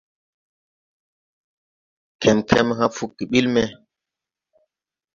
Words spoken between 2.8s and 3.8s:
fuggi ɓil me.